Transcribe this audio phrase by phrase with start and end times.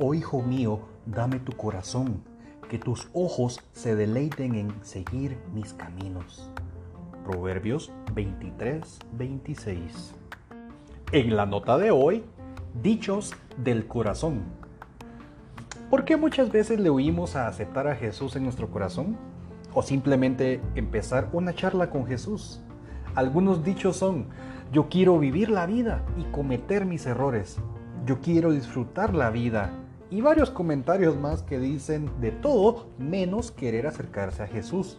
[0.00, 2.22] Oh Hijo mío, dame tu corazón,
[2.68, 6.48] que tus ojos se deleiten en seguir mis caminos.
[7.24, 10.14] Proverbios 23, 26.
[11.10, 12.22] En la nota de hoy,
[12.80, 14.42] dichos del corazón.
[15.90, 19.16] ¿Por qué muchas veces le huimos a aceptar a Jesús en nuestro corazón?
[19.74, 22.60] O simplemente empezar una charla con Jesús.
[23.16, 24.28] Algunos dichos son,
[24.70, 27.58] yo quiero vivir la vida y cometer mis errores.
[28.06, 29.72] Yo quiero disfrutar la vida.
[30.10, 34.98] Y varios comentarios más que dicen de todo menos querer acercarse a Jesús.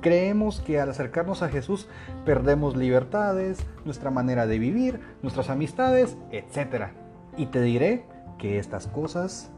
[0.00, 1.88] Creemos que al acercarnos a Jesús
[2.24, 6.88] perdemos libertades, nuestra manera de vivir, nuestras amistades, etc.
[7.36, 8.04] Y te diré
[8.38, 9.50] que estas cosas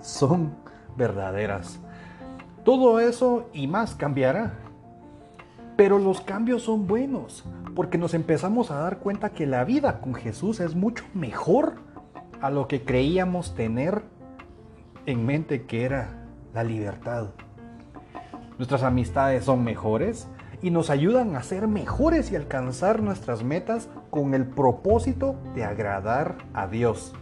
[0.00, 0.54] son
[0.96, 1.80] verdaderas.
[2.64, 4.54] Todo eso y más cambiará.
[5.76, 7.44] Pero los cambios son buenos,
[7.74, 11.89] porque nos empezamos a dar cuenta que la vida con Jesús es mucho mejor
[12.40, 14.02] a lo que creíamos tener
[15.06, 17.28] en mente que era la libertad.
[18.58, 20.28] Nuestras amistades son mejores
[20.62, 26.36] y nos ayudan a ser mejores y alcanzar nuestras metas con el propósito de agradar
[26.52, 27.14] a Dios.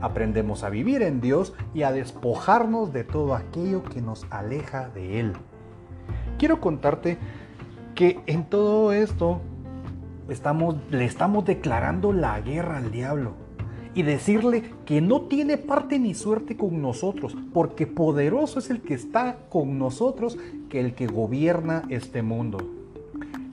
[0.00, 5.20] Aprendemos a vivir en Dios y a despojarnos de todo aquello que nos aleja de
[5.20, 5.32] Él.
[6.38, 7.18] Quiero contarte
[7.94, 9.42] que en todo esto
[10.30, 13.34] estamos, le estamos declarando la guerra al diablo
[13.94, 18.94] y decirle que no tiene parte ni suerte con nosotros, porque poderoso es el que
[18.94, 20.38] está con nosotros
[20.68, 22.58] que el que gobierna este mundo.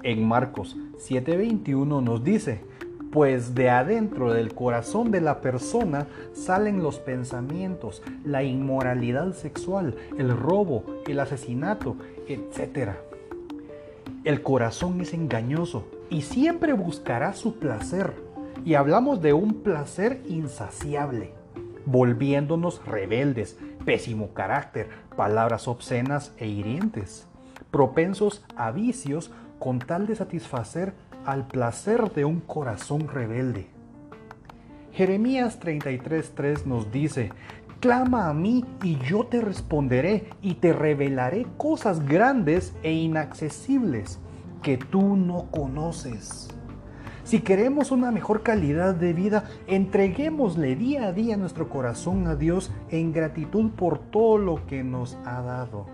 [0.03, 2.61] En Marcos 7:21 nos dice,
[3.11, 10.35] pues de adentro del corazón de la persona salen los pensamientos, la inmoralidad sexual, el
[10.35, 11.95] robo, el asesinato,
[12.27, 12.91] etc.
[14.23, 18.26] El corazón es engañoso y siempre buscará su placer.
[18.65, 21.33] Y hablamos de un placer insaciable,
[21.85, 27.27] volviéndonos rebeldes, pésimo carácter, palabras obscenas e hirientes,
[27.71, 30.93] propensos a vicios con tal de satisfacer
[31.25, 33.67] al placer de un corazón rebelde.
[34.91, 37.31] Jeremías 33:3 nos dice,
[37.79, 44.19] Clama a mí y yo te responderé y te revelaré cosas grandes e inaccesibles
[44.63, 46.49] que tú no conoces.
[47.27, 52.71] Si queremos una mejor calidad de vida, entreguémosle día a día nuestro corazón a Dios
[52.89, 55.87] en gratitud por todo lo que nos ha dado.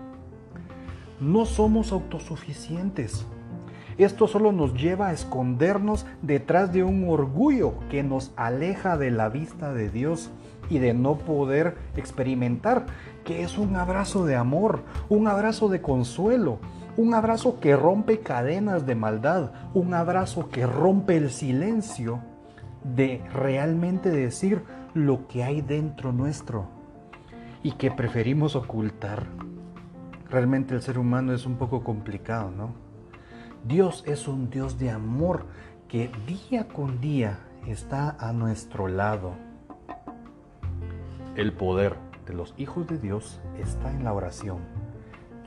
[1.18, 3.26] No somos autosuficientes.
[3.98, 9.28] Esto solo nos lleva a escondernos detrás de un orgullo que nos aleja de la
[9.28, 10.30] vista de Dios
[10.70, 12.86] y de no poder experimentar
[13.24, 16.60] que es un abrazo de amor, un abrazo de consuelo,
[16.96, 22.20] un abrazo que rompe cadenas de maldad, un abrazo que rompe el silencio
[22.84, 24.62] de realmente decir
[24.94, 26.66] lo que hay dentro nuestro
[27.62, 29.26] y que preferimos ocultar.
[30.30, 32.74] Realmente el ser humano es un poco complicado, ¿no?
[33.64, 35.46] Dios es un Dios de amor
[35.88, 39.32] que día con día está a nuestro lado.
[41.34, 44.58] El poder de los hijos de Dios está en la oración.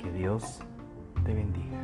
[0.02, 0.62] Que Dios
[1.28, 1.84] te bendiga.